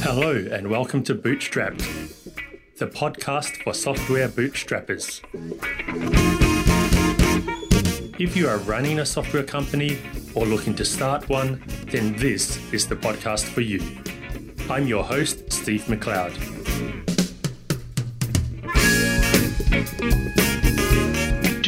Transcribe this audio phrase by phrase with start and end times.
[0.00, 1.82] Hello, and welcome to Bootstrapped,
[2.76, 5.20] the podcast for software bootstrappers.
[8.20, 9.98] If you are running a software company
[10.36, 13.82] or looking to start one, then this is the podcast for you.
[14.70, 16.57] I'm your host, Steve McLeod.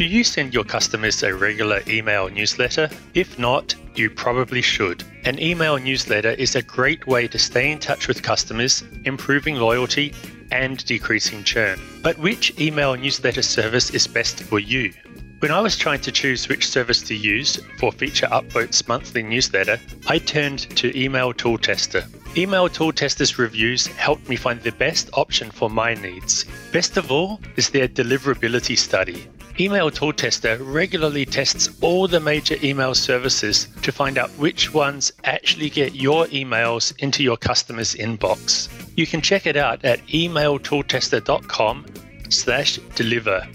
[0.01, 2.89] Do you send your customers a regular email newsletter?
[3.13, 5.03] If not, you probably should.
[5.25, 10.15] An email newsletter is a great way to stay in touch with customers, improving loyalty,
[10.51, 11.79] and decreasing churn.
[12.01, 14.91] But which email newsletter service is best for you?
[15.37, 19.79] When I was trying to choose which service to use for Feature Upvote's monthly newsletter,
[20.07, 22.05] I turned to Email Tool Tester.
[22.35, 26.45] Email Tool Tester's reviews helped me find the best option for my needs.
[26.73, 29.27] Best of all is their deliverability study.
[29.61, 35.11] Email Tool Tester regularly tests all the major email services to find out which ones
[35.23, 38.69] actually get your emails into your customer's inbox.
[38.97, 41.85] You can check it out at emailtooltester.com
[42.29, 43.47] slash deliver.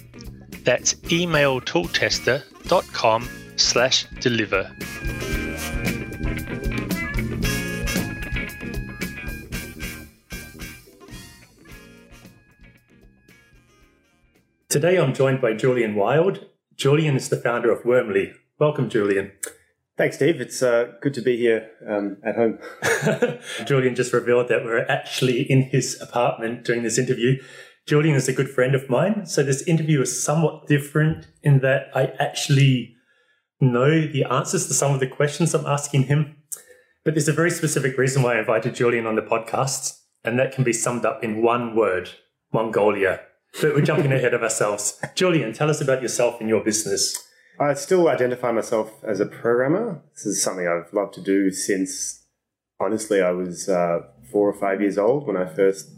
[0.63, 4.71] That's emailtooltester.com slash deliver.
[14.77, 16.45] Today I'm joined by Julian Wilde.
[16.77, 18.35] Julian is the founder of Wormly.
[18.59, 19.33] Welcome, Julian.
[19.97, 20.39] Thanks, Steve.
[20.39, 22.59] It's uh, good to be here um, at home.
[23.67, 27.43] Julian just revealed that we're actually in his apartment during this interview.
[27.87, 31.87] Julian is a good friend of mine, so this interview is somewhat different in that
[31.95, 32.97] I actually
[33.63, 36.37] know the answers to some of the questions I'm asking him.
[37.03, 40.53] But there's a very specific reason why I invited Julian on the podcast, and that
[40.53, 42.11] can be summed up in one word
[42.53, 43.21] Mongolia.
[43.61, 45.01] But we're jumping ahead of ourselves.
[45.15, 47.27] Julian, tell us about yourself and your business.
[47.59, 50.03] I still identify myself as a programmer.
[50.15, 52.25] This is something I've loved to do since,
[52.79, 54.01] honestly, I was uh,
[54.31, 55.91] four or five years old when I first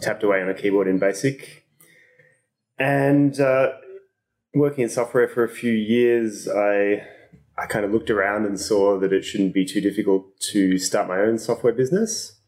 [0.00, 1.64] tapped away on a keyboard in BASIC.
[2.78, 3.72] And uh,
[4.54, 7.06] working in software for a few years, I
[7.56, 11.08] I kind of looked around and saw that it shouldn't be too difficult to start
[11.08, 12.40] my own software business.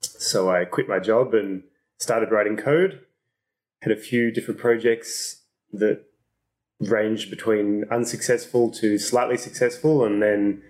[0.00, 1.64] So I quit my job and
[1.98, 3.00] started writing code.
[3.82, 6.04] Had a few different projects that
[6.80, 10.62] ranged between unsuccessful to slightly successful, and then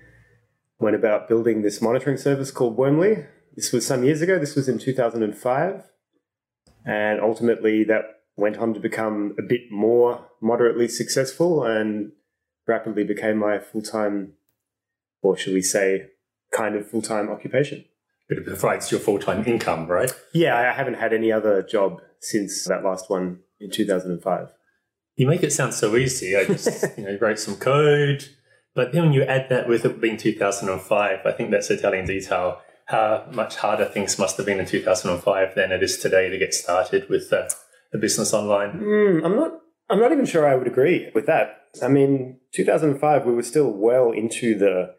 [0.78, 3.26] went about building this monitoring service called Wormly.
[3.54, 4.38] This was some years ago.
[4.38, 5.84] This was in 2005.
[6.84, 8.04] And ultimately, that
[8.36, 12.12] went on to become a bit more moderately successful and
[12.66, 14.32] rapidly became my full time,
[15.22, 16.08] or should we say,
[16.50, 17.84] kind of full time occupation.
[18.28, 20.12] But it provides your full time income, right?
[20.32, 24.48] Yeah, I haven't had any other job since that last one in 2005.
[25.16, 26.36] You make it sound so easy.
[26.36, 28.24] I just you know wrote some code,
[28.74, 32.06] but then when you add that with it being 2005, I think that's a telling
[32.06, 36.38] detail how much harder things must have been in 2005 than it is today to
[36.38, 37.48] get started with uh,
[37.92, 38.80] a business online.
[38.80, 39.52] Mm, I'm not.
[39.90, 41.66] I'm not even sure I would agree with that.
[41.82, 44.94] I mean, 2005, we were still well into the,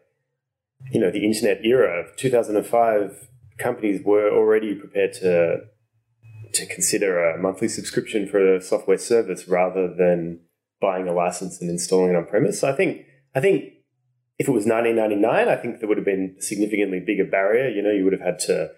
[0.92, 2.04] you know, the internet era.
[2.16, 5.62] 2005, companies were already prepared to
[6.54, 10.40] to consider a monthly subscription for a software service rather than
[10.80, 12.60] buying a license and installing it on premise.
[12.60, 13.64] So I think I think
[14.38, 17.68] if it was 1999, I think there would have been a significantly bigger barrier.
[17.68, 18.70] You know, you would have had to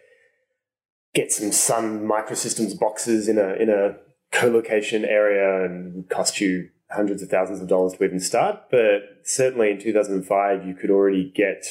[1.14, 3.97] get some Sun Microsystems boxes in a in a
[4.32, 8.70] co-location area and cost you hundreds of thousands of dollars to even start.
[8.70, 11.64] But certainly in 2005, you could already get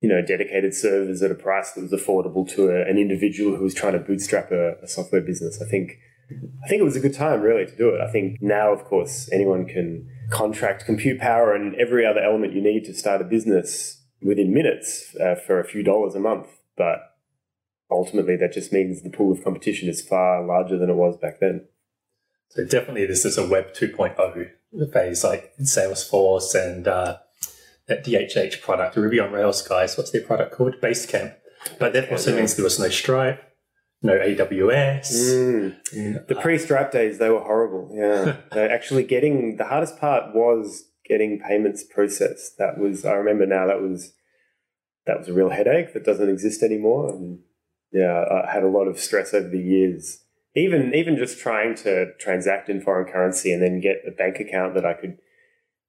[0.00, 3.64] you know dedicated servers at a price that was affordable to a, an individual who
[3.64, 5.60] was trying to bootstrap a, a software business.
[5.60, 5.98] I think
[6.30, 8.00] I think it was a good time really to do it.
[8.00, 12.60] I think now, of course, anyone can contract compute power and every other element you
[12.60, 16.48] need to start a business within minutes uh, for a few dollars a month.
[16.76, 16.98] But
[17.90, 21.40] ultimately, that just means the pool of competition is far larger than it was back
[21.40, 21.66] then.
[22.50, 27.18] So definitely, this is a Web 2.0 phase, like Salesforce and uh,
[27.88, 29.96] that DHH product, Ruby on Rails guys.
[29.96, 30.76] What's their product called?
[30.80, 31.34] Basecamp.
[31.78, 33.42] But that also means there was no Stripe
[34.02, 35.10] no AWS.
[35.92, 36.26] Mm.
[36.26, 37.90] The pre-Stripe days, they were horrible.
[37.92, 42.58] Yeah, actually getting the hardest part was getting payments processed.
[42.58, 43.66] That was I remember now.
[43.66, 44.12] That was
[45.06, 47.10] that was a real headache that doesn't exist anymore.
[47.10, 47.40] And
[47.92, 50.22] yeah, I had a lot of stress over the years.
[50.54, 54.74] Even even just trying to transact in foreign currency and then get a bank account
[54.74, 55.18] that I could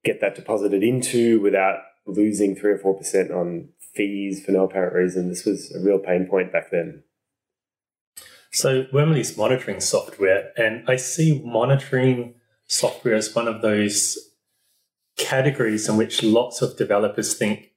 [0.03, 1.79] get that deposited into without
[2.09, 5.29] losing three or four percent on fees for no apparent reason.
[5.29, 7.03] This was a real pain point back then.
[8.51, 12.35] So Wormly's monitoring software, and I see monitoring
[12.65, 14.17] software as one of those
[15.17, 17.71] categories in which lots of developers think,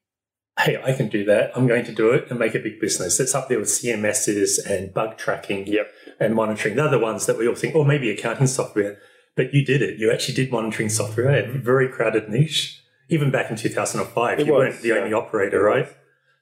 [0.61, 1.51] hey, I can do that.
[1.55, 3.21] I'm going to do it and make a big business.
[3.21, 5.91] It's up there with CMSs and bug tracking Yep.
[6.21, 6.77] and monitoring.
[6.77, 8.99] They're the ones that we all think, or maybe accounting software.
[9.35, 9.99] But you did it.
[9.99, 12.82] You actually did monitoring software, a very crowded niche.
[13.09, 14.95] Even back in 2005, It you was, weren't the yeah.
[14.95, 15.89] only operator, right?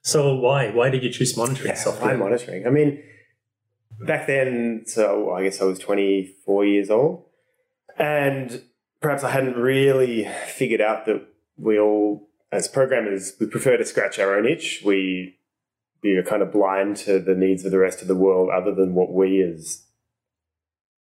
[0.01, 0.71] So why?
[0.71, 2.11] Why did you choose monitoring Yeah, software?
[2.11, 2.65] why monitoring?
[2.65, 3.03] I mean,
[3.99, 7.25] back then, so I guess I was 24 years old,
[7.97, 8.63] and
[8.99, 11.27] perhaps I hadn't really figured out that
[11.57, 14.81] we all, as programmers, we prefer to scratch our own itch.
[14.85, 15.37] We
[16.03, 18.73] we are kind of blind to the needs of the rest of the world, other
[18.73, 19.83] than what we as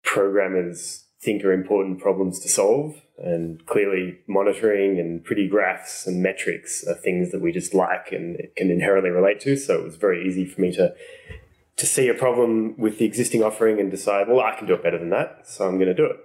[0.03, 3.01] programmers think are important problems to solve.
[3.17, 8.37] And clearly, monitoring and pretty graphs and metrics are things that we just like and
[8.55, 9.57] can inherently relate to.
[9.57, 10.93] So it was very easy for me to
[11.77, 14.83] to see a problem with the existing offering and decide, well, I can do it
[14.83, 16.17] better than that, so I'm going to do it.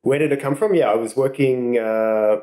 [0.00, 0.74] Where did it come from?
[0.74, 2.36] Yeah, I was working uh,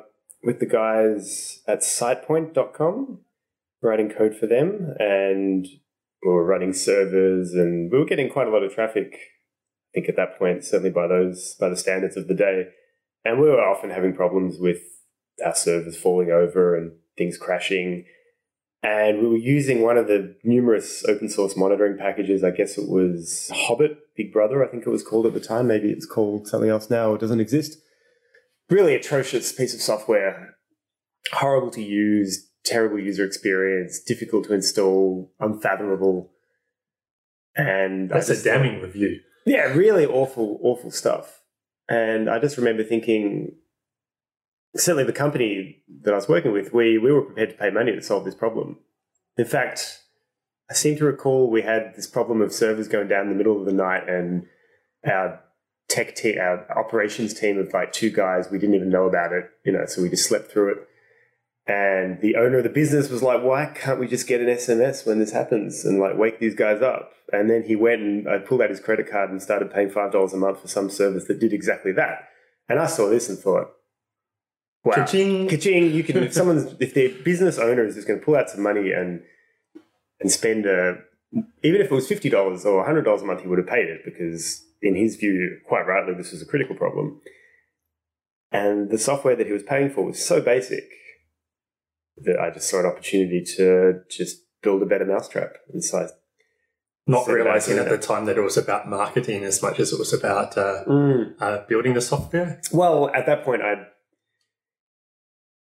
[0.44, 3.20] with the guys at SitePoint.com,
[3.82, 5.68] writing code for them, and
[6.24, 9.18] we were running servers, and we were getting quite a lot of traffic.
[9.94, 12.68] Think at that point, certainly by those by the standards of the day,
[13.26, 14.82] and we were often having problems with
[15.46, 18.06] our servers falling over and things crashing.
[18.84, 22.44] And we were using one of the numerous open source monitoring packages.
[22.44, 25.68] I guess it was Hobbit, Big Brother, I think it was called at the time.
[25.68, 27.14] Maybe it's called something else now.
[27.14, 27.78] It doesn't exist.
[28.70, 30.56] Really atrocious piece of software.
[31.32, 36.32] Horrible to use, terrible user experience, difficult to install, unfathomable.
[37.56, 39.20] And That's a thought- damning review.
[39.46, 41.42] Yeah, really awful, awful stuff.
[41.90, 43.54] And I just remember thinking,
[44.76, 47.92] certainly the company that I was working with, we, we were prepared to pay money
[47.92, 48.78] to solve this problem.
[49.38, 50.00] In fact,
[50.70, 53.60] I seem to recall we had this problem of servers going down in the middle
[53.60, 54.46] of the night and
[55.06, 55.42] our
[55.90, 59.50] tech team, our operations team of like two guys, we didn't even know about it,
[59.66, 60.88] you know, so we just slept through it.
[61.72, 65.06] And the owner of the business was like, why can't we just get an SMS
[65.08, 67.14] when this happens and like wake these guys up?
[67.32, 70.34] And then he went and I pulled out his credit card and started paying $5
[70.34, 72.28] a month for some service that did exactly that.
[72.68, 73.72] And I saw this and thought,
[74.84, 74.96] wow.
[74.96, 75.48] Ka-ching.
[75.48, 78.50] Ka-ching, you can, if someone's, if their business owner is just going to pull out
[78.50, 79.22] some money and,
[80.20, 80.98] and spend a,
[81.64, 82.34] even if it was $50
[82.66, 86.16] or $100 a month, he would have paid it because in his view, quite rightly,
[86.16, 87.22] this was a critical problem.
[88.52, 90.84] And the software that he was paying for was so basic
[92.24, 95.58] that I just saw an opportunity to just build a better mousetrap.
[95.74, 96.08] And so I
[97.08, 100.14] Not realizing at the time that it was about marketing as much as it was
[100.14, 100.84] about uh,
[101.40, 102.62] uh, building the software.
[102.72, 103.88] Well, at that point, I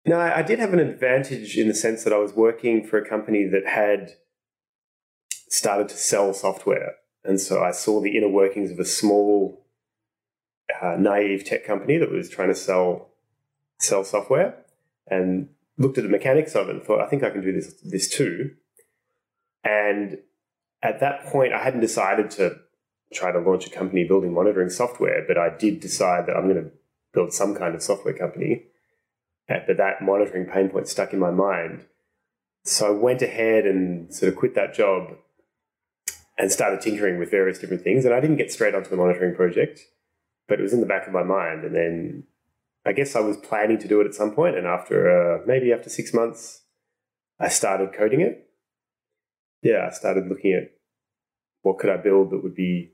[0.08, 2.98] no, I I did have an advantage in the sense that I was working for
[2.98, 4.12] a company that had
[5.50, 9.66] started to sell software, and so I saw the inner workings of a small,
[10.82, 13.10] uh, naive tech company that was trying to sell
[13.80, 14.64] sell software,
[15.08, 17.74] and looked at the mechanics of it and thought, I think I can do this
[17.84, 18.52] this too.
[19.64, 20.20] And
[20.82, 22.58] at that point, I hadn't decided to
[23.14, 26.64] try to launch a company building monitoring software, but I did decide that I'm going
[26.64, 26.72] to
[27.14, 28.66] build some kind of software company.
[29.48, 31.86] But that monitoring pain point stuck in my mind.
[32.64, 35.14] So I went ahead and sort of quit that job
[36.38, 38.06] and started tinkering with various different things.
[38.06, 39.82] And I didn't get straight onto the monitoring project,
[40.48, 41.64] but it was in the back of my mind.
[41.64, 42.24] And then
[42.86, 45.74] I guess I was planning to do it at some point, and after uh, maybe
[45.74, 46.62] after six months,
[47.40, 48.48] I started coding it.
[49.62, 50.72] Yeah, I started looking at
[51.64, 52.92] what could I build that would be,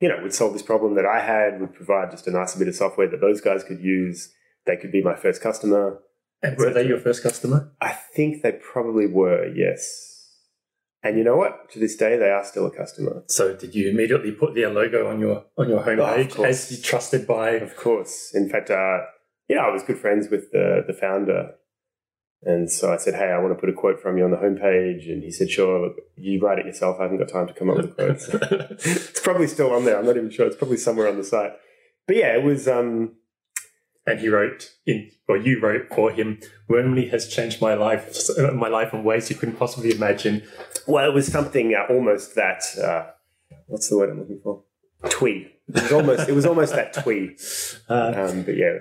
[0.00, 2.66] you know, would solve this problem that I had, would provide just a nice bit
[2.66, 4.32] of software that those guys could use.
[4.66, 6.00] They could be my first customer.
[6.42, 7.72] And were they your first customer?
[7.80, 10.11] I think they probably were, yes.
[11.04, 11.70] And you know what?
[11.72, 13.24] To this day, they are still a customer.
[13.26, 16.70] So did you immediately put their logo on your on your Oh, homepage course.
[16.70, 17.50] as you trusted by?
[17.52, 18.30] Of course.
[18.34, 18.98] In fact, uh,
[19.48, 21.54] yeah, I was good friends with the, the founder.
[22.44, 24.36] And so I said, hey, I want to put a quote from you on the
[24.36, 25.10] homepage.
[25.10, 26.98] And he said, sure, look, you write it yourself.
[26.98, 28.28] I haven't got time to come up with quotes.
[28.32, 29.98] it's probably still on there.
[29.98, 30.46] I'm not even sure.
[30.46, 31.52] It's probably somewhere on the site.
[32.06, 33.14] But yeah, it was, um,
[34.06, 36.40] and he wrote in, or you wrote for him.
[36.68, 40.42] Wormly has changed my life, my life in ways you couldn't possibly imagine.
[40.86, 43.06] well, it was something uh, almost that, uh,
[43.66, 44.62] what's the word I'm looking for?
[45.08, 45.48] Twee.
[45.68, 47.36] It was almost, it was almost that twee.
[47.88, 48.78] Uh, Um, but yeah,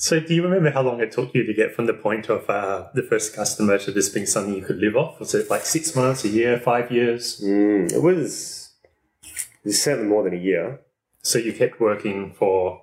[0.00, 2.48] so, do you remember how long it took you to get from the point of
[2.48, 5.20] uh, the first customer to this being something you could live off?
[5.20, 7.38] Was it like six months, a year, five years?
[7.44, 8.70] mm, it was,
[9.22, 10.80] it was certainly more than a year.
[11.20, 12.80] So you kept working for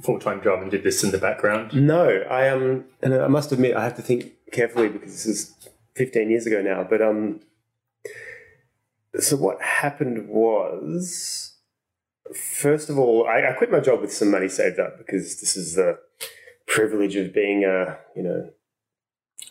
[0.00, 1.74] full time job and did this in the background.
[1.74, 5.54] No, I um, and I must admit, I have to think carefully because this is
[5.96, 6.86] 15 years ago now.
[6.88, 7.40] But um,
[9.18, 11.54] so what happened was,
[12.34, 15.56] first of all, I, I quit my job with some money saved up because this
[15.56, 15.98] is the
[16.66, 18.50] privilege of being a you know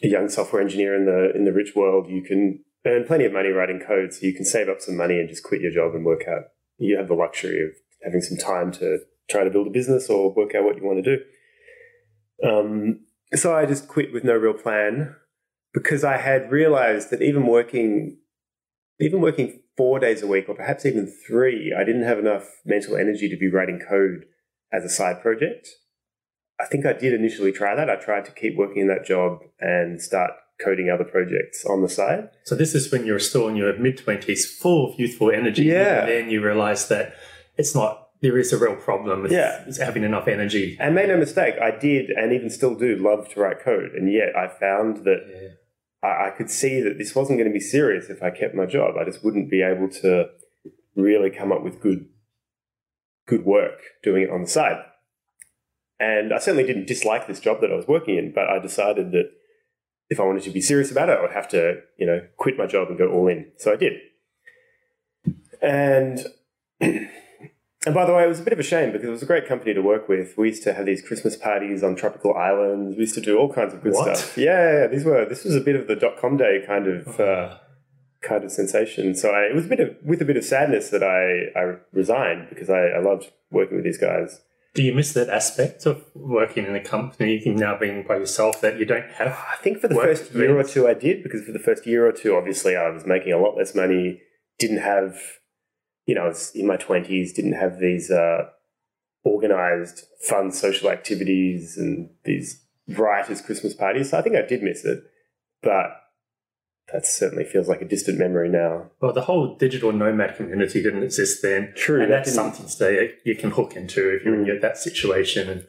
[0.03, 2.09] a young software engineer in the in the rich world.
[2.09, 5.19] You can earn plenty of money writing code, so you can save up some money
[5.19, 6.45] and just quit your job and work out.
[6.77, 7.71] You have the luxury of
[8.03, 11.03] having some time to try to build a business or work out what you want
[11.03, 11.23] to do.
[12.47, 13.01] Um,
[13.33, 15.15] so I just quit with no real plan
[15.73, 18.17] because I had realized that even working,
[18.99, 22.97] even working four days a week or perhaps even three, I didn't have enough mental
[22.97, 24.25] energy to be writing code
[24.71, 25.67] as a side project.
[26.59, 27.89] I think I did initially try that.
[27.89, 30.31] I tried to keep working in that job and start
[30.63, 32.29] coding other projects on the side.
[32.43, 35.63] So this is when you're still in your mid twenties, full of youthful energy.
[35.63, 36.01] Yeah.
[36.01, 37.15] And then you realize that
[37.57, 39.65] it's not there is a real problem with Yeah.
[39.79, 40.77] having enough energy.
[40.79, 43.91] And make no mistake, I did and even still do love to write code.
[43.95, 45.47] And yet I found that Yeah.
[46.09, 48.65] I, I could see that this wasn't going to be serious if I kept my
[48.65, 48.95] job.
[48.97, 50.29] I just wouldn't be able to
[50.95, 52.07] really come up with good
[53.27, 54.83] good work doing it on the side.
[55.99, 59.11] And I certainly didn't dislike this job that I was working in, but I decided
[59.11, 59.29] that
[60.09, 62.57] if I wanted to be serious about it, I would have to, you know, quit
[62.57, 63.51] my job and go all in.
[63.57, 63.93] So I did.
[65.61, 66.25] And
[67.85, 69.25] and by the way, it was a bit of a shame because it was a
[69.25, 70.37] great company to work with.
[70.37, 72.95] We used to have these Christmas parties on tropical islands.
[72.95, 74.17] We used to do all kinds of good What?
[74.17, 74.37] stuff.
[74.37, 76.87] Yeah, yeah, yeah, these were this was a bit of the dot com day kind
[76.87, 77.57] of uh,
[78.21, 79.15] kind of sensation.
[79.15, 81.77] So I, it was a bit of with a bit of sadness that I, I
[81.91, 84.41] resigned because I, I loved working with these guys.
[84.73, 88.61] Do you miss that aspect of working in a company and now being by yourself
[88.61, 89.27] that you don't have?
[89.27, 92.07] I think for the first year or two I did because for the first year
[92.07, 94.21] or two, obviously I was making a lot less money.
[94.59, 95.19] Didn't have,
[96.05, 97.33] you know, I was in my twenties.
[97.33, 98.45] Didn't have these uh,
[99.23, 104.09] organized, fun social activities and these riotous Christmas parties.
[104.09, 105.03] So I think I did miss it,
[105.61, 105.91] but
[106.91, 108.91] that certainly feels like a distant memory now.
[108.99, 111.73] Well, the whole digital nomad community didn't exist then.
[111.75, 114.49] True, and that that's something that you can hook into if you're Mm.
[114.55, 115.67] in that situation and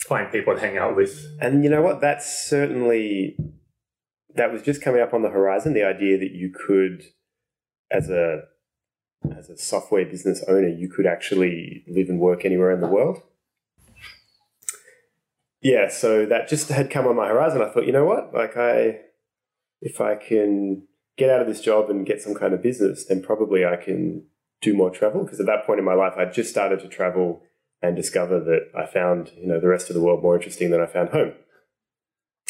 [0.00, 1.24] find people to hang out with.
[1.40, 2.00] And you know what?
[2.00, 3.36] That's certainly
[4.34, 5.72] that was just coming up on the horizon.
[5.72, 7.04] The idea that you could,
[7.90, 8.42] as a
[9.32, 13.22] as a software business owner, you could actually live and work anywhere in the world.
[15.60, 17.62] Yeah, so that just had come on my horizon.
[17.62, 18.32] I thought, you know what?
[18.32, 19.00] Like, I
[19.80, 20.82] if I can
[21.16, 24.24] get out of this job and get some kind of business, then probably I can
[24.60, 25.24] do more travel.
[25.24, 27.42] Because at that point in my life, I'd just started to travel
[27.82, 30.80] and discover that I found, you know, the rest of the world more interesting than
[30.80, 31.32] I found home.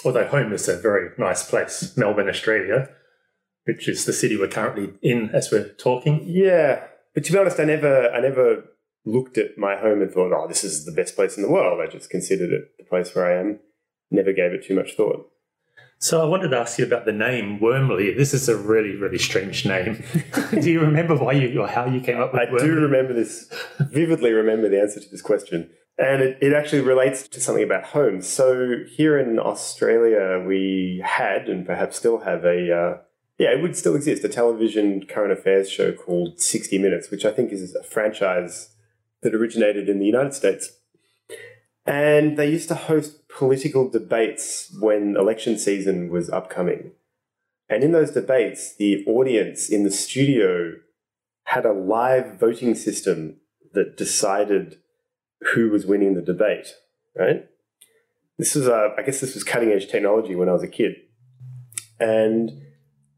[0.04, 2.90] Although home is a very nice place, Melbourne, Australia,
[3.66, 6.22] which is the city we're currently in as we're talking.
[6.24, 8.64] Yeah, but to be honest, I never, I never
[9.04, 11.80] looked at my home and thought, "Oh, this is the best place in the world."
[11.80, 13.60] I just considered it the place where I am.
[14.10, 15.30] Never gave it too much thought.
[15.98, 18.14] So I wanted to ask you about the name Wormly.
[18.16, 20.04] This is a really, really strange name.
[20.60, 22.60] do you remember why you or how you came up with I Wormly?
[22.60, 25.70] do remember this, vividly remember the answer to this question.
[25.98, 28.20] And it, it actually relates to something about home.
[28.20, 32.98] So here in Australia, we had and perhaps still have a, uh,
[33.38, 37.30] yeah, it would still exist, a television current affairs show called 60 Minutes, which I
[37.30, 38.70] think is a franchise
[39.22, 40.70] that originated in the United States.
[41.84, 46.92] And they used to host political debates when election season was upcoming.
[47.68, 50.72] And in those debates, the audience in the studio
[51.44, 53.36] had a live voting system
[53.72, 54.78] that decided
[55.52, 56.74] who was winning the debate,
[57.14, 57.46] right?
[58.38, 60.96] This was, uh, I guess this was cutting edge technology when I was a kid.
[62.00, 62.65] And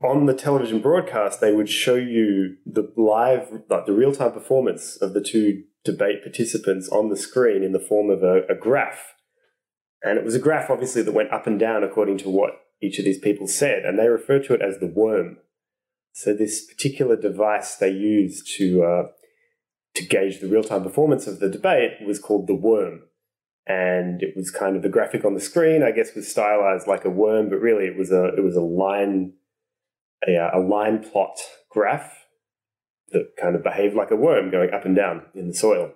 [0.03, 4.97] on the television broadcast, they would show you the live, like the real time performance
[4.97, 9.15] of the two debate participants on the screen in the form of a, a graph.
[10.03, 12.99] And it was a graph, obviously, that went up and down according to what each
[12.99, 13.85] of these people said.
[13.85, 15.39] And they referred to it as the worm.
[16.13, 19.03] So this particular device they used to uh,
[19.95, 23.03] to gauge the real time performance of the debate was called the worm,
[23.67, 25.83] and it was kind of the graphic on the screen.
[25.83, 28.61] I guess was stylized like a worm, but really it was a it was a
[28.61, 29.35] line
[30.27, 31.39] a, uh, a line plot
[31.71, 32.27] graph
[33.11, 35.93] that kind of behaved like a worm going up and down in the soil.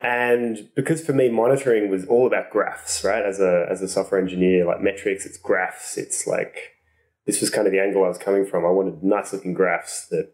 [0.00, 3.24] And because for me, monitoring was all about graphs, right?
[3.24, 5.96] As a as a software engineer, like metrics, it's graphs.
[5.96, 6.74] It's like
[7.26, 8.66] this was kind of the angle I was coming from.
[8.66, 10.32] I wanted nice looking graphs that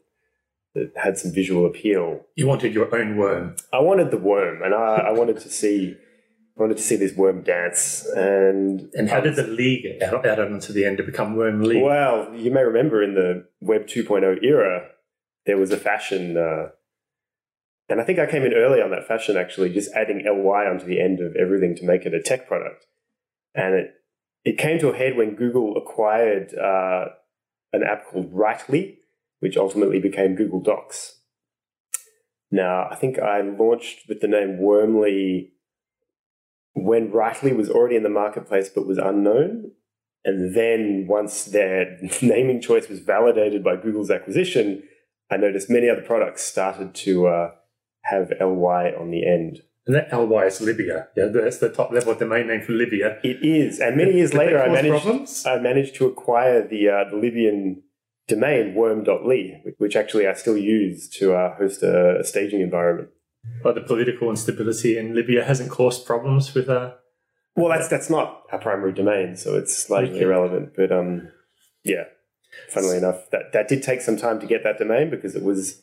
[0.74, 2.26] that had some visual appeal.
[2.34, 3.56] You wanted your own worm.
[3.72, 5.96] I wanted the worm, and I, I wanted to see
[6.56, 8.06] wanted to see this worm dance.
[8.14, 11.82] And And how did the league add add on to the end to become Wormly?
[11.82, 14.88] well, you may remember in the Web 2.0 era,
[15.46, 16.68] there was a fashion, uh,
[17.88, 20.84] and I think I came in early on that fashion actually, just adding ly onto
[20.86, 22.86] the end of everything to make it a tech product.
[23.54, 23.94] And it
[24.44, 27.06] it came to a head when Google acquired uh,
[27.72, 28.98] an app called Writely,
[29.40, 31.16] which ultimately became Google Docs.
[32.50, 35.50] Now, I think I launched with the name Wormly
[36.84, 39.72] when Writely was already in the marketplace but was unknown.
[40.24, 44.82] And then once their naming choice was validated by Google's acquisition,
[45.30, 47.50] I noticed many other products started to uh,
[48.02, 49.62] have ly on the end.
[49.86, 51.08] And that ly is Libya.
[51.16, 53.18] Yeah, that's the top level domain name for Libya.
[53.22, 53.80] It is.
[53.80, 55.46] And many years later, I managed, problems?
[55.46, 57.82] I managed to acquire the, uh, the Libyan
[58.28, 63.10] domain worm.ly, which actually I still use to uh, host a, a, staging environment.
[63.62, 66.92] But the political instability in Libya hasn't caused problems with uh
[67.56, 70.20] Well, that's that's not our primary domain, so it's okay.
[70.20, 70.74] irrelevant.
[70.76, 71.28] But um,
[71.84, 72.04] yeah,
[72.68, 75.82] funnily enough, that that did take some time to get that domain because it was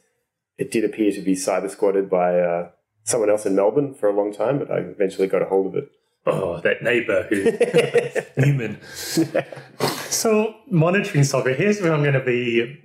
[0.58, 2.70] it did appear to be cyber squatted by uh,
[3.04, 5.76] someone else in Melbourne for a long time, but I eventually got a hold of
[5.76, 5.92] it.
[6.26, 7.44] Oh, that neighbor who
[8.46, 8.80] Newman.
[10.10, 11.54] So monitoring software.
[11.54, 12.82] Here's where I'm going to be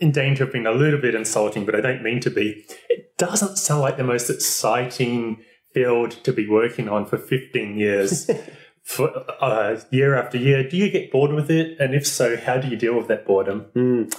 [0.00, 2.64] in danger of being a little bit insulting, but I don't mean to be.
[2.88, 8.30] It doesn't sound like the most exciting field to be working on for 15 years,
[8.82, 10.68] for uh, year after year.
[10.68, 11.78] Do you get bored with it?
[11.78, 13.66] And if so, how do you deal with that boredom?
[13.74, 14.14] Mm.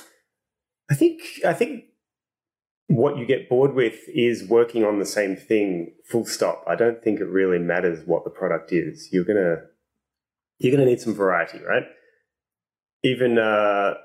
[0.89, 1.85] I think I think
[2.87, 6.63] what you get bored with is working on the same thing full stop.
[6.67, 9.09] I don't think it really matters what the product is.
[9.11, 9.57] You're going to
[10.59, 11.83] you're going to need some variety, right?
[13.03, 13.95] Even uh,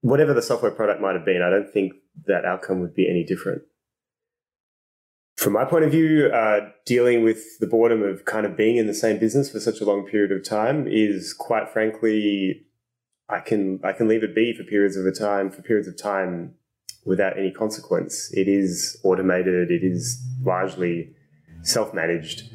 [0.00, 1.92] whatever the software product might have been, I don't think
[2.26, 3.62] that outcome would be any different.
[5.36, 8.88] From my point of view, uh, dealing with the boredom of kind of being in
[8.88, 12.66] the same business for such a long period of time is quite frankly,
[13.28, 15.96] I can I can leave it be for periods of a time for periods of
[15.96, 16.54] time
[17.04, 18.32] without any consequence.
[18.32, 21.12] It is automated, it is largely
[21.62, 22.50] self managed.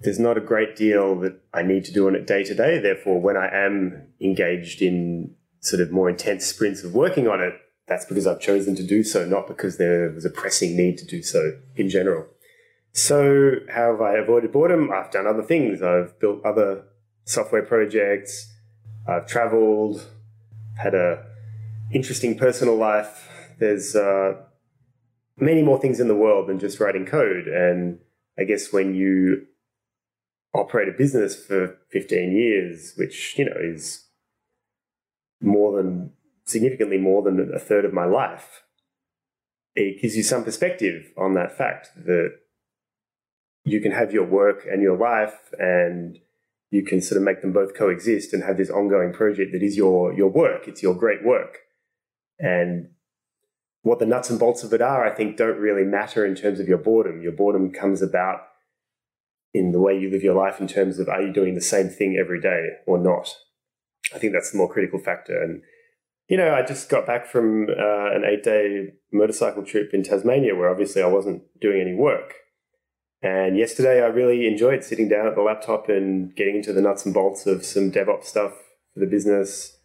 [0.00, 2.78] There's not a great deal that I need to do on it day to day.
[2.78, 7.54] Therefore, when I am engaged in sort of more intense sprints of working on it,
[7.86, 11.04] that's because I've chosen to do so, not because there was a pressing need to
[11.04, 12.26] do so in general.
[12.92, 14.90] So, how have I avoided boredom?
[14.92, 15.82] I've done other things.
[15.82, 16.84] I've built other
[17.24, 18.52] software projects.
[19.06, 20.06] I've traveled,
[20.76, 21.24] had a
[21.92, 24.34] interesting personal life, there's uh,
[25.36, 27.46] many more things in the world than just writing code.
[27.46, 27.98] And
[28.38, 29.46] I guess when you
[30.54, 34.06] operate a business for 15 years, which, you know, is
[35.40, 36.12] more than
[36.44, 38.64] significantly more than a third of my life,
[39.74, 42.32] it gives you some perspective on that fact that
[43.64, 46.18] you can have your work and your life and
[46.70, 49.76] you can sort of make them both coexist and have this ongoing project that is
[49.76, 50.66] your your work.
[50.66, 51.58] It's your great work.
[52.38, 52.90] And
[53.82, 56.60] what the nuts and bolts of it are, I think, don't really matter in terms
[56.60, 57.22] of your boredom.
[57.22, 58.40] Your boredom comes about
[59.52, 61.88] in the way you live your life in terms of are you doing the same
[61.88, 63.34] thing every day or not?
[64.14, 65.40] I think that's the more critical factor.
[65.40, 65.62] And,
[66.28, 70.54] you know, I just got back from uh, an eight day motorcycle trip in Tasmania
[70.54, 72.34] where obviously I wasn't doing any work.
[73.22, 77.04] And yesterday I really enjoyed sitting down at the laptop and getting into the nuts
[77.04, 78.52] and bolts of some DevOps stuff
[78.94, 79.76] for the business.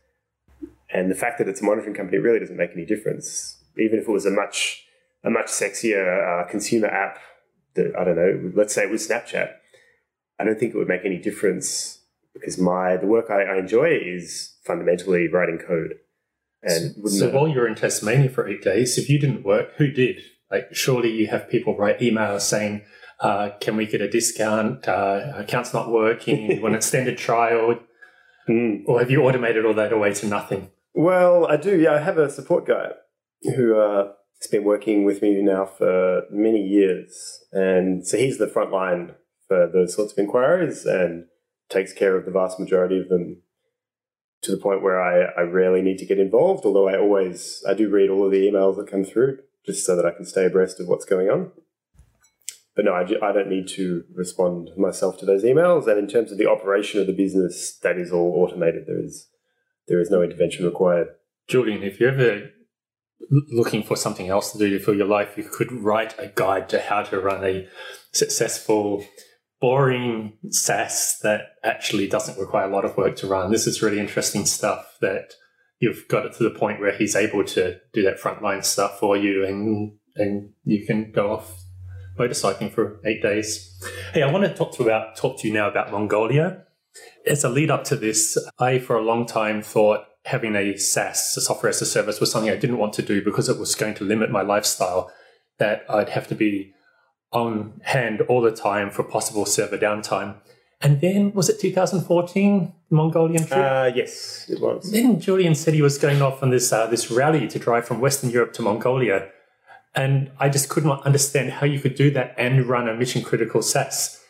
[0.89, 4.08] And the fact that it's a monitoring company really doesn't make any difference even if
[4.08, 4.84] it was a much
[5.23, 7.19] a much sexier uh, consumer app
[7.75, 9.53] that I don't know, let's say it was Snapchat,
[10.39, 11.99] I don't think it would make any difference
[12.33, 15.95] because my the work I, I enjoy is fundamentally writing code.
[16.61, 19.91] And so, so while you're in Tasmania for eight days, if you didn't work, who
[19.91, 20.21] did?
[20.51, 22.81] Like, surely you have people write emails saying,
[23.19, 24.88] uh, "Can we get a discount?
[24.88, 26.61] Uh, account's not working.
[26.61, 27.79] want an extended trial?"
[28.49, 28.83] Mm.
[28.85, 30.69] Or have you automated all that away to nothing?
[30.93, 31.79] Well, I do.
[31.79, 32.91] Yeah, I have a support guy
[33.55, 37.43] who uh, has been working with me now for many years.
[37.52, 39.15] And so he's the front line
[39.48, 41.26] for those sorts of inquiries and
[41.69, 43.41] takes care of the vast majority of them
[44.41, 47.74] to the point where I, I rarely need to get involved, although I always, I
[47.74, 50.45] do read all of the emails that come through just so that I can stay
[50.45, 51.52] abreast of what's going on.
[52.76, 55.88] But no, I, I don't need to respond myself to those emails.
[55.88, 58.84] And in terms of the operation of the business, that is all automated.
[58.86, 59.30] There is,
[59.88, 61.08] there is no intervention required.
[61.48, 62.50] Julian, if you ever
[63.30, 66.80] looking for something else to do for your life, you could write a guide to
[66.80, 67.67] how to run a
[68.12, 69.06] successful,
[69.60, 73.51] boring SaaS that actually doesn't require a lot of work to run.
[73.51, 75.34] This is really interesting stuff that
[75.80, 79.17] you've got it to the point where he's able to do that frontline stuff for
[79.17, 81.62] you and and you can go off
[82.17, 83.78] motorcycling for eight days.
[84.13, 86.63] Hey, I want to talk to about talk to you now about Mongolia.
[87.28, 91.38] As a lead up to this, I for a long time thought having a SaaS,
[91.38, 93.75] a software as a service, was something I didn't want to do because it was
[93.75, 95.11] going to limit my lifestyle.
[95.57, 96.73] That I'd have to be
[97.31, 100.35] on hand all the time for possible server downtime.
[100.81, 103.59] And then was it 2014, Mongolian trip?
[103.59, 104.91] Uh, yes, it was.
[104.91, 108.01] then Julian said he was going off on this uh, this rally to drive from
[108.01, 109.29] Western Europe to Mongolia,
[109.95, 113.23] and I just could not understand how you could do that and run a mission
[113.23, 114.21] critical SaaS.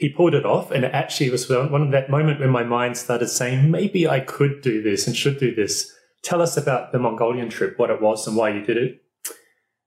[0.00, 2.96] He pulled it off, and it actually was one of that moment when my mind
[2.96, 5.92] started saying, maybe I could do this and should do this.
[6.22, 9.02] Tell us about the Mongolian trip, what it was, and why you did it.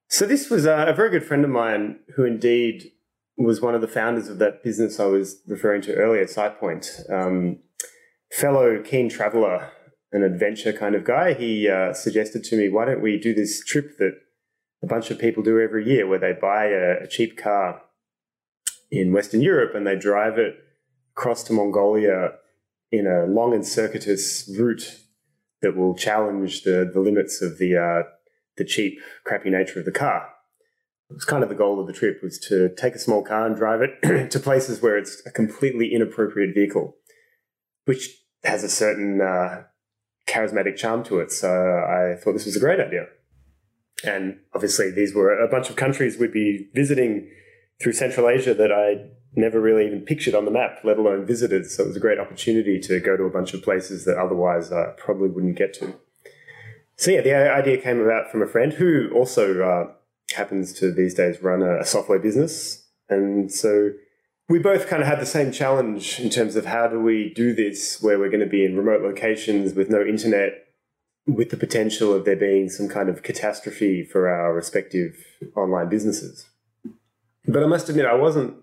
[0.10, 2.92] So this was a, a very good friend of mine who indeed
[3.38, 7.12] was one of the founders of that business I was referring to earlier, SitePoint.
[7.12, 7.58] Um,
[8.32, 9.72] fellow keen traveler,
[10.12, 13.66] an adventure kind of guy, he uh, suggested to me, why don't we do this
[13.66, 14.14] trip that
[14.84, 17.82] a bunch of people do every year where they buy a, a cheap car
[18.94, 20.56] in Western Europe and they drive it
[21.16, 22.32] across to Mongolia
[22.92, 25.00] in a long and circuitous route
[25.62, 28.04] that will challenge the, the limits of the, uh,
[28.58, 30.30] the cheap, crappy nature of the car
[31.14, 33.46] it was kind of the goal of the trip was to take a small car
[33.46, 36.96] and drive it to places where it's a completely inappropriate vehicle,
[37.86, 38.10] which
[38.44, 39.64] has a certain uh,
[40.28, 41.32] charismatic charm to it.
[41.32, 43.06] So I thought this was a great idea.
[44.04, 47.30] And obviously, these were a bunch of countries we'd be visiting
[47.84, 51.70] through Central Asia that I never really even pictured on the map, let alone visited.
[51.70, 54.72] So it was a great opportunity to go to a bunch of places that otherwise
[54.72, 55.96] I probably wouldn't get to.
[56.96, 59.92] So yeah, the idea came about from a friend who also uh,
[60.36, 62.88] happens to these days run a, a software business.
[63.10, 63.92] And so
[64.48, 67.54] we both kind of had the same challenge in terms of how do we do
[67.54, 70.68] this where we're going to be in remote locations with no internet,
[71.26, 75.16] with the potential of there being some kind of catastrophe for our respective
[75.56, 76.46] online businesses.
[77.46, 78.56] But I must admit, I wasn't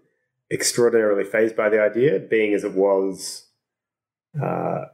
[0.51, 3.47] extraordinarily fazed by the idea, being as it was
[4.41, 4.87] uh,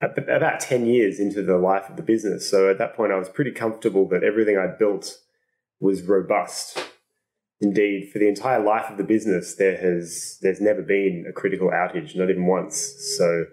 [0.00, 2.48] about 10 years into the life of the business.
[2.48, 5.18] So at that point, I was pretty comfortable that everything I'd built
[5.80, 6.78] was robust.
[7.60, 11.70] Indeed, for the entire life of the business, there has there's never been a critical
[11.70, 12.76] outage, not even once.
[13.16, 13.46] So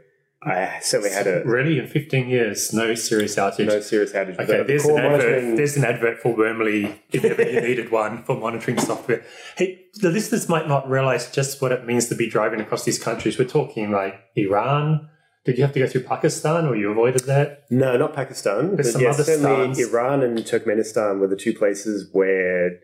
[0.44, 3.68] I certainly had a really in 15 years, no serious outage.
[3.68, 4.40] No serious outage.
[4.40, 8.36] Okay, there's an, advert, there's an advert for Wormly if ever you needed one for
[8.36, 9.24] monitoring software.
[9.56, 12.98] Hey, the listeners might not realize just what it means to be driving across these
[12.98, 13.38] countries.
[13.38, 15.10] We're talking like Iran,
[15.44, 17.66] did you have to go through Pakistan or you avoided that?
[17.70, 18.76] No, not Pakistan.
[18.76, 22.80] There's some other certainly Iran and Turkmenistan were the two places where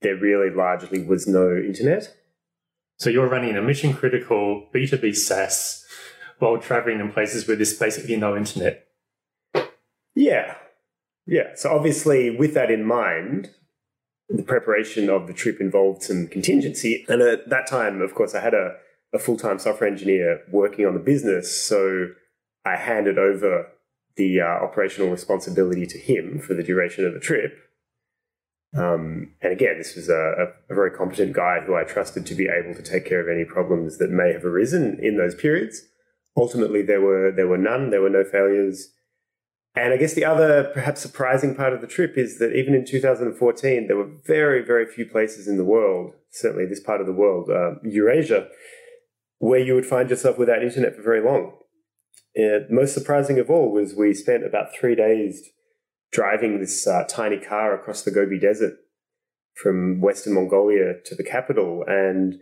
[0.00, 2.14] there really largely was no internet.
[2.98, 5.79] So you're running a mission critical B2B SaaS
[6.40, 8.86] while traveling in places where there's basically no internet.
[10.14, 10.56] Yeah.
[11.26, 11.54] Yeah.
[11.54, 13.50] So obviously, with that in mind,
[14.28, 17.04] the preparation of the trip involved some contingency.
[17.08, 18.76] And at that time, of course, I had a
[19.12, 21.54] a full time software engineer working on the business.
[21.64, 22.08] So
[22.64, 23.68] I handed over
[24.16, 27.56] the uh, operational responsibility to him for the duration of the trip.
[28.76, 32.46] Um, and again, this was a, a, very competent guy who I trusted to be
[32.46, 35.82] able to take care of any problems that may have arisen in those periods.
[36.36, 37.90] Ultimately, there were there were none.
[37.90, 38.88] There were no failures.
[39.76, 42.84] And I guess the other perhaps surprising part of the trip is that even in
[42.84, 47.12] 2014, there were very, very few places in the world, certainly this part of the
[47.12, 48.48] world, uh, Eurasia,
[49.38, 51.52] where you would find yourself without internet for very long.
[52.34, 55.48] And most surprising of all was we spent about three days
[56.12, 58.74] driving this uh, tiny car across the Gobi Desert
[59.54, 61.84] from Western Mongolia to the capital.
[61.86, 62.40] And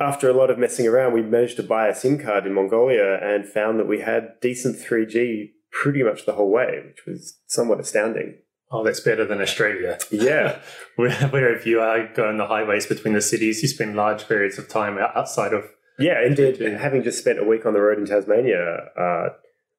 [0.00, 3.18] after a lot of messing around, we managed to buy a SIM card in Mongolia
[3.22, 7.80] and found that we had decent 3G pretty much the whole way, which was somewhat
[7.80, 8.38] astounding.
[8.72, 9.98] Oh, that's better than Australia.
[10.10, 10.60] Yeah.
[10.96, 14.58] where, where if you are going the highways between the cities, you spend large periods
[14.58, 15.64] of time outside of.
[15.98, 16.60] Yeah, indeed.
[16.60, 19.28] Having just spent a week on the road in Tasmania, uh,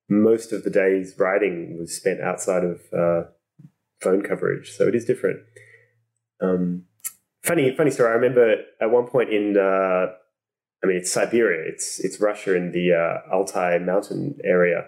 [0.10, 3.30] most of the day's riding was spent outside of uh,
[4.02, 4.72] phone coverage.
[4.72, 5.40] So it is different.
[6.42, 6.84] Um,
[7.44, 8.10] funny, funny story.
[8.10, 10.14] I remember at one point in, uh,
[10.84, 11.70] I mean, it's Siberia.
[11.72, 14.86] It's it's Russia in the uh, Altai mountain area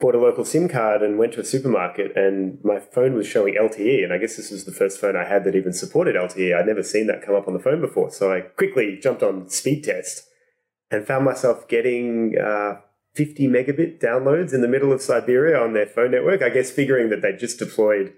[0.00, 3.54] bought a local SIM card and went to a supermarket, and my phone was showing
[3.54, 4.04] LTE.
[4.04, 6.54] And I guess this was the first phone I had that even supported LTE.
[6.54, 8.10] I'd never seen that come up on the phone before.
[8.10, 10.26] So I quickly jumped on speed test
[10.90, 12.80] and found myself getting uh,
[13.14, 16.42] 50 megabit downloads in the middle of Siberia on their phone network.
[16.42, 18.12] I guess figuring that they just deployed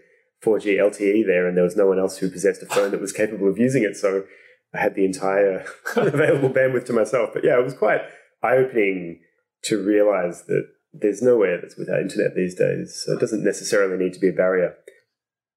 [0.47, 3.13] 4G LTE there and there was no one else who possessed a phone that was
[3.13, 3.97] capable of using it.
[3.97, 4.25] So
[4.73, 7.31] I had the entire available bandwidth to myself.
[7.35, 8.03] But yeah, it was quite
[8.43, 9.21] eye opening
[9.65, 13.03] to realize that there's nowhere that's without internet these days.
[13.05, 14.75] So it doesn't necessarily need to be a barrier.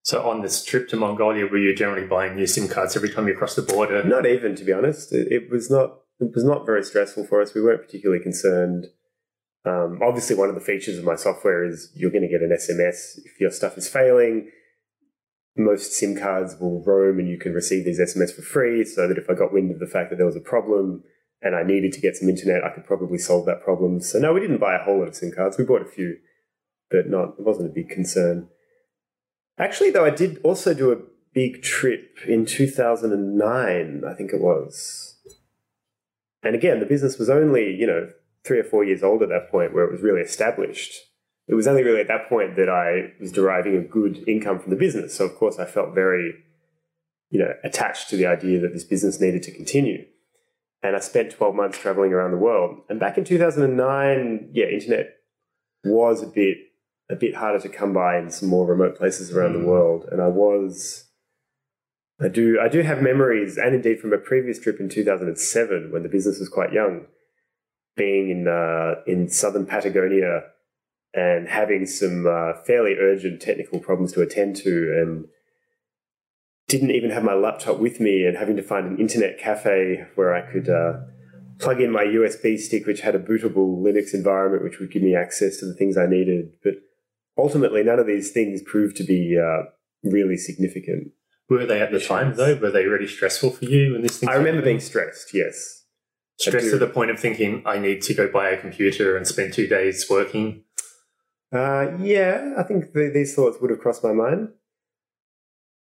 [0.04, 3.28] So on this trip to Mongolia, were you generally buying new SIM cards every time
[3.28, 4.04] you crossed the border?
[4.04, 5.14] Not even, to be honest.
[5.14, 6.00] It, it was not.
[6.20, 7.54] It was not very stressful for us.
[7.54, 8.88] We weren't particularly concerned.
[9.66, 12.50] Um, obviously, one of the features of my software is you're going to get an
[12.50, 14.50] SMS if your stuff is failing.
[15.60, 18.84] Most SIM cards will roam, and you can receive these SMS for free.
[18.86, 21.04] So that if I got wind of the fact that there was a problem,
[21.42, 24.02] and I needed to get some internet, I could probably solve that problem.
[24.02, 25.58] So no, we didn't buy a whole lot of SIM cards.
[25.58, 26.18] We bought a few,
[26.90, 28.50] but not it wasn't a big concern.
[29.58, 31.02] Actually, though, I did also do a
[31.34, 35.18] big trip in 2009, I think it was.
[36.42, 38.10] And again, the business was only, you know,
[38.46, 40.94] three or four years old at that point where it was really established.
[41.50, 44.70] It was only really at that point that I was deriving a good income from
[44.70, 45.16] the business.
[45.16, 46.36] So, of course, I felt very,
[47.32, 50.06] you know, attached to the idea that this business needed to continue.
[50.84, 52.82] And I spent 12 months traveling around the world.
[52.88, 55.16] And back in 2009, yeah, internet
[55.84, 56.58] was a bit
[57.12, 59.62] a bit harder to come by in some more remote places around mm.
[59.62, 60.08] the world.
[60.12, 61.10] And I was
[62.22, 66.04] I do I do have memories, and indeed from a previous trip in 2007 when
[66.04, 67.08] the business was quite young,
[67.98, 70.44] being in uh, in southern Patagonia
[71.14, 75.26] and having some uh, fairly urgent technical problems to attend to, and
[76.68, 80.34] didn't even have my laptop with me, and having to find an internet cafe where
[80.34, 81.00] I could uh,
[81.60, 85.16] plug in my USB stick, which had a bootable Linux environment, which would give me
[85.16, 86.54] access to the things I needed.
[86.64, 86.76] But
[87.38, 89.64] ultimately, none of these things proved to be uh,
[90.04, 91.12] really significant.
[91.50, 92.56] Were they at the time though?
[92.56, 93.96] Were they really stressful for you?
[93.96, 95.34] And this thing, I remember being stressed.
[95.34, 95.84] Yes,
[96.38, 99.54] stressed to the point of thinking I need to go buy a computer and spend
[99.54, 100.64] two days working.
[101.52, 104.50] Uh, yeah, I think the, these thoughts would have crossed my mind.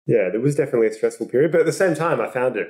[0.06, 2.70] Yeah, there was definitely a stressful period, but at the same time, I found it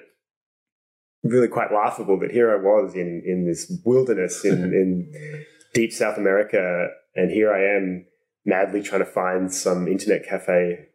[1.24, 6.18] really quite laughable that here I was in in this wilderness in in deep South
[6.18, 8.06] America, and here I am
[8.46, 10.88] madly trying to find some internet cafe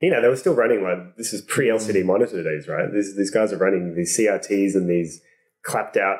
[0.00, 2.06] you know, they were still running like this is pre LCD mm.
[2.06, 2.92] monitor days, right?
[2.92, 5.20] These these guys are running these CRTs and these
[5.62, 6.18] clapped out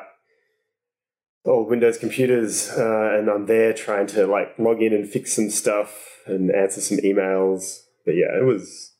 [1.45, 5.49] old Windows computers, uh, and I'm there trying to like log in and fix some
[5.49, 7.81] stuff and answer some emails.
[8.05, 8.93] But yeah, it was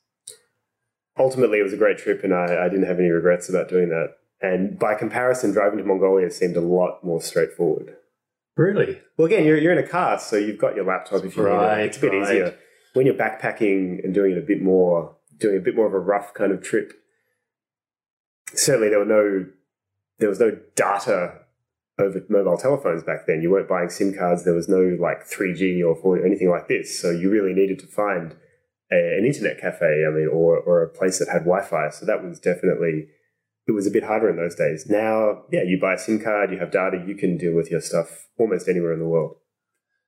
[1.18, 3.88] ultimately it was a great trip, and I, I didn't have any regrets about doing
[3.88, 4.14] that.
[4.40, 7.94] And by comparison, driving to Mongolia seemed a lot more straightforward.
[8.56, 9.00] Really?
[9.16, 11.78] Well, again, you're, you're in a car, so you've got your laptop if you right,
[11.78, 11.86] need it.
[11.86, 12.22] It's a bit right.
[12.22, 12.58] easier
[12.92, 15.98] when you're backpacking and doing it a bit more, doing a bit more of a
[15.98, 16.92] rough kind of trip,
[18.54, 19.46] certainly there were no,
[20.18, 21.38] there was no data
[21.98, 23.42] over mobile telephones back then.
[23.42, 24.44] You weren't buying SIM cards.
[24.44, 27.00] There was no like 3G or 4 or anything like this.
[27.00, 28.34] So you really needed to find
[28.90, 31.90] a, an internet cafe, I mean, or, or a place that had Wi-Fi.
[31.90, 33.08] So that was definitely,
[33.66, 34.86] it was a bit harder in those days.
[34.88, 37.80] Now, yeah, you buy a SIM card, you have data, you can deal with your
[37.80, 39.36] stuff almost anywhere in the world.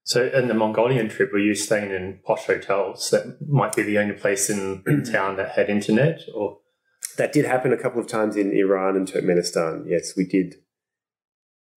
[0.06, 3.98] So, in the Mongolian trip, were you staying in posh hotels that might be the
[3.98, 6.58] only place in town that had internet, or
[7.16, 9.84] that did happen a couple of times in Iran and Turkmenistan?
[9.88, 10.56] Yes, we did.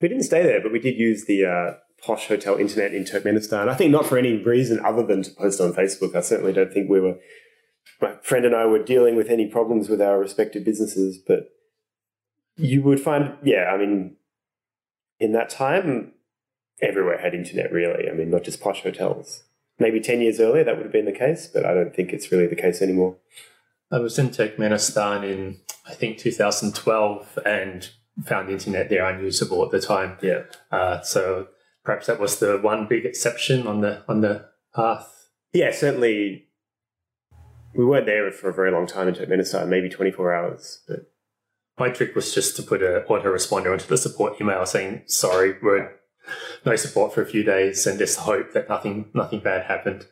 [0.01, 3.69] We didn't stay there, but we did use the uh, posh hotel internet in Turkmenistan.
[3.69, 6.15] I think not for any reason other than to post on Facebook.
[6.15, 7.17] I certainly don't think we were.
[8.01, 11.49] My friend and I were dealing with any problems with our respective businesses, but
[12.57, 14.17] you would find, yeah, I mean,
[15.19, 16.13] in that time,
[16.81, 18.10] everywhere had internet, really.
[18.10, 19.43] I mean, not just posh hotels.
[19.79, 22.31] Maybe 10 years earlier that would have been the case, but I don't think it's
[22.31, 23.17] really the case anymore.
[23.91, 27.89] I was in Turkmenistan in, I think, 2012 and
[28.25, 30.17] found the internet there unusable at the time.
[30.21, 30.43] Yeah.
[30.71, 31.47] Uh, so
[31.84, 35.30] perhaps that was the one big exception on the on the path.
[35.53, 36.45] Yeah, certainly.
[37.75, 40.82] We weren't there for a very long time in Turkmenistan, maybe 24 hours.
[40.88, 41.12] But
[41.77, 45.91] my trick was just to put a autoresponder onto the support email saying, sorry, we're
[46.65, 50.08] no support for a few days and just hope that nothing nothing bad happened.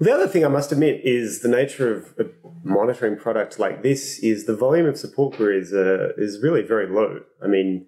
[0.00, 2.24] The other thing I must admit is the nature of a
[2.64, 7.20] monitoring product like this is the volume of support queries uh, is really very low.
[7.42, 7.86] I mean,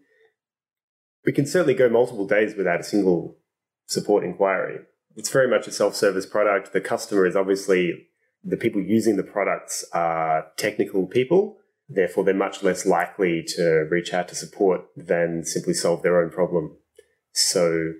[1.25, 3.37] we can certainly go multiple days without a single
[3.87, 4.79] support inquiry.
[5.16, 6.73] It's very much a self-service product.
[6.73, 8.07] The customer is obviously
[8.45, 11.57] the people using the products are technical people.
[11.88, 16.31] Therefore, they're much less likely to reach out to support than simply solve their own
[16.31, 16.77] problem.
[17.33, 17.92] So,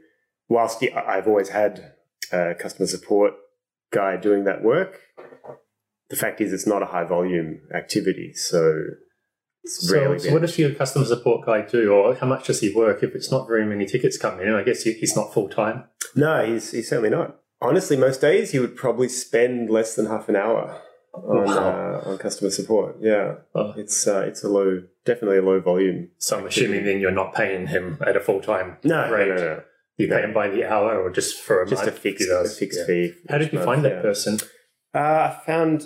[0.49, 1.95] whilst I've always had
[2.33, 3.35] a customer support
[3.93, 5.01] guy doing that work,
[6.09, 8.33] the fact is it's not a high volume activity.
[8.35, 8.83] So,
[9.65, 13.03] so, so what does your customer support guy do, or how much does he work
[13.03, 14.55] if it's not very many tickets coming in?
[14.55, 15.85] I guess he's not full time.
[16.15, 17.41] No, he's he's certainly not.
[17.61, 20.81] Honestly, most days he would probably spend less than half an hour
[21.15, 22.03] on wow.
[22.05, 22.97] uh, on customer support.
[23.01, 23.75] Yeah, oh.
[23.77, 26.11] it's uh, it's a low, definitely a low volume.
[26.19, 29.29] So I'm assuming then you're not paying him at a full time no, rate.
[29.29, 29.63] No, no, no.
[29.97, 31.97] You pay him by the hour or just for a just month?
[31.97, 32.87] a fixed, a fixed yeah.
[32.87, 33.13] fee.
[33.31, 34.03] How did you month, find that yeah.
[34.03, 34.39] person?
[34.95, 35.85] Uh, I found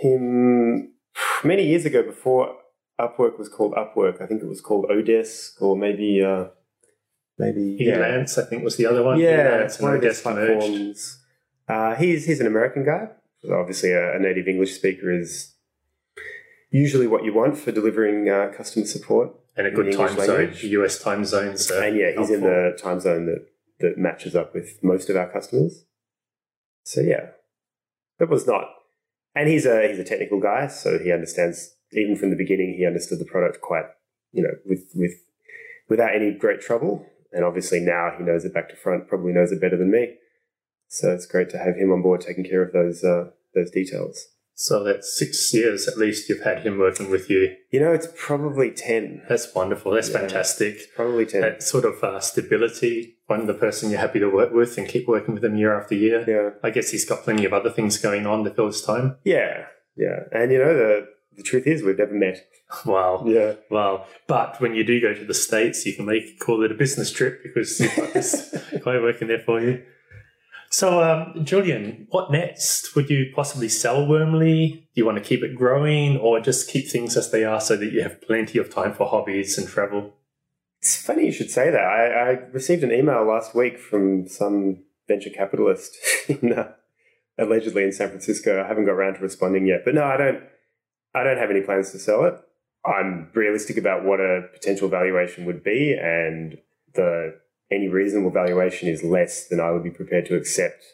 [0.00, 0.92] him
[1.42, 2.56] many years ago before
[3.00, 4.20] Upwork was called Upwork.
[4.20, 6.46] I think it was called Odesk or maybe uh,
[7.38, 8.36] maybe Elance.
[8.36, 8.42] Yeah.
[8.42, 9.18] I think was the other one.
[9.18, 11.22] Yeah, it's one of these platforms.
[11.66, 13.08] Uh, he's he's an American guy
[13.52, 15.54] obviously a, a native English speaker is
[16.70, 19.32] usually what you want for delivering uh, customer support.
[19.56, 21.70] And a good time zone, US time zones.
[21.70, 22.34] and yeah, he's helpful.
[22.34, 23.46] in the time zone that,
[23.80, 25.84] that matches up with most of our customers.
[26.84, 27.30] So yeah,
[28.20, 28.64] it was not.
[29.34, 31.72] And he's a he's a technical guy, so he understands.
[31.92, 33.84] Even from the beginning, he understood the product quite,
[34.32, 35.14] you know, with with
[35.88, 37.06] without any great trouble.
[37.32, 40.14] And obviously now he knows it back to front, probably knows it better than me.
[40.88, 44.28] So it's great to have him on board taking care of those uh, those details.
[44.58, 47.54] So that's six years at least you've had him working with you.
[47.70, 49.22] You know, it's probably 10.
[49.28, 49.92] That's wonderful.
[49.92, 50.94] That's yeah, fantastic.
[50.96, 51.42] Probably 10.
[51.42, 55.06] That sort of uh, stability, find the person you're happy to work with and keep
[55.06, 56.24] working with them year after year.
[56.26, 56.58] Yeah.
[56.66, 59.16] I guess he's got plenty of other things going on to fill his time.
[59.24, 59.66] Yeah.
[59.94, 60.20] Yeah.
[60.32, 62.46] And, you know, the, the truth is we've never met.
[62.84, 63.22] Wow.
[63.24, 63.52] Yeah.
[63.70, 64.06] Wow.
[64.26, 67.12] But when you do go to the States, you can make call it a business
[67.12, 68.50] trip because you've got this
[68.84, 69.84] guy working there for you.
[70.70, 72.94] So, um, Julian, what next?
[72.96, 74.72] Would you possibly sell Wormly?
[74.72, 77.76] Do you want to keep it growing or just keep things as they are so
[77.76, 80.14] that you have plenty of time for hobbies and travel?
[80.80, 81.80] It's funny you should say that.
[81.80, 85.96] I, I received an email last week from some venture capitalist
[86.28, 86.72] in, uh,
[87.38, 88.62] allegedly in San Francisco.
[88.62, 90.42] I haven't got around to responding yet, but no, I don't.
[91.14, 92.34] I don't have any plans to sell it.
[92.84, 96.58] I'm realistic about what a potential valuation would be, and
[96.94, 97.38] the
[97.70, 100.84] any reasonable valuation is less than I would be prepared to accept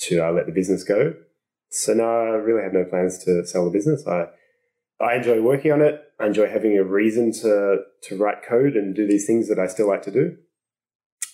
[0.00, 1.14] to uh, let the business go.
[1.70, 4.06] So no, I really have no plans to sell the business.
[4.06, 4.26] I
[5.00, 6.00] I enjoy working on it.
[6.20, 9.66] I enjoy having a reason to to write code and do these things that I
[9.66, 10.36] still like to do.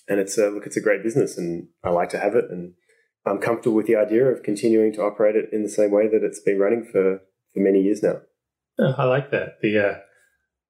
[0.09, 2.47] And it's a look, it's a great business, and I like to have it.
[2.51, 2.75] And
[3.27, 6.23] I'm comfortable with the idea of continuing to operate it in the same way that
[6.23, 7.21] it's been running for
[7.53, 8.21] for many years now.
[8.79, 9.61] Oh, I like that.
[9.61, 9.95] The uh,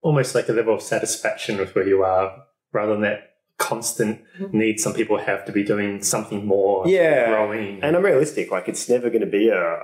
[0.03, 3.28] almost like a level of satisfaction with where you are, rather than that
[3.59, 4.57] constant mm-hmm.
[4.57, 8.69] need some people have to be doing something more yeah growing and i'm realistic like
[8.69, 9.79] it's never going to be a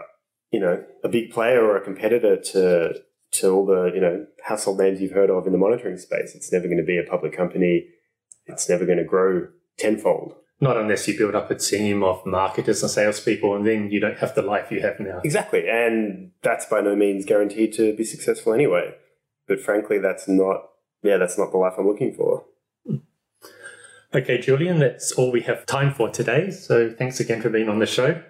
[0.53, 2.95] you know a big player or a competitor to
[3.33, 6.53] to all the you know household names you've heard of in the monitoring space it's
[6.53, 7.85] never going to be a public company
[8.47, 12.83] it's never going to grow tenfold not unless you build up a team of marketers
[12.83, 15.21] and salespeople, and then you don't have the life you have now.
[15.25, 18.95] Exactly, and that's by no means guaranteed to be successful anyway.
[19.49, 20.63] But frankly, that's not
[21.03, 22.45] yeah, that's not the life I'm looking for.
[24.15, 26.51] Okay, Julian, that's all we have time for today.
[26.53, 28.23] So thanks again for being on the show.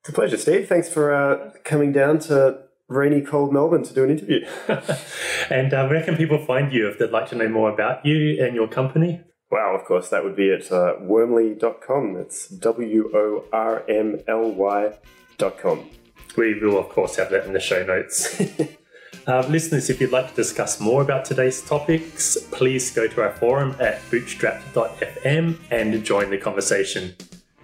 [0.00, 0.68] It's a pleasure, Steve.
[0.68, 4.46] Thanks for uh, coming down to rainy, cold Melbourne to do an interview.
[5.50, 8.44] and uh, where can people find you if they'd like to know more about you
[8.44, 9.22] and your company?
[9.50, 12.14] Wow, of course, that would be at uh, wormly.com.
[12.14, 15.90] That's W O R M L Y.com.
[16.36, 18.40] We will, of course, have that in the show notes.
[19.26, 23.32] Uh, listeners, if you'd like to discuss more about today's topics, please go to our
[23.34, 27.14] forum at bootstrapped.fm and join the conversation.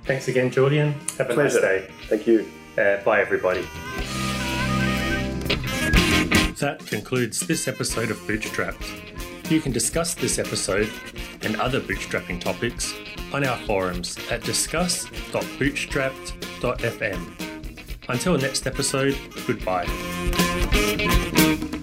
[0.04, 0.92] Thanks again, Julian.
[1.18, 1.60] Have a Pleasure.
[1.60, 1.88] nice day.
[2.08, 2.46] Thank you.
[2.78, 3.62] Uh, bye, everybody.
[6.60, 9.50] That concludes this episode of Bootstrapped.
[9.50, 10.90] You can discuss this episode
[11.42, 12.94] and other bootstrapping topics
[13.32, 17.32] on our forums at discuss.bootstrapped.fm.
[18.08, 19.16] Until next episode,
[19.46, 20.45] goodbye.
[20.76, 21.75] Thank you.